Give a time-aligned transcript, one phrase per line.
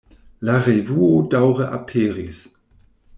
[0.47, 2.41] La revuo daŭre aperis.